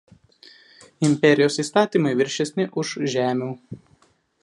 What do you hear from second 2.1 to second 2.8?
viršesni